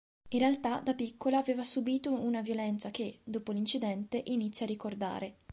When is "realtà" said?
0.39-0.79